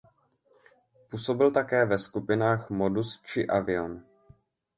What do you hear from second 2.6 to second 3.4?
Modus